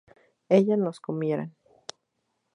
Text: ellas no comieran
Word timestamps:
ellas 0.49 0.79
no 0.79 0.89
comieran 0.99 1.53